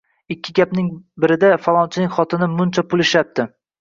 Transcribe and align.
Ikki 0.35 0.53
gapning 0.59 0.87
birida 1.25 1.51
falonchining 1.67 2.11
xotini 2.17 2.49
muncha 2.55 2.89
pul 2.95 3.05
ishlabdi 3.05 3.47